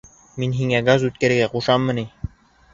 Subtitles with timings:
[0.43, 2.09] Мин һиңә газ үткәрергә ҡушаммы ни?